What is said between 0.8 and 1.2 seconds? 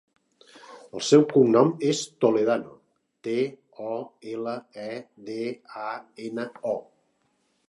El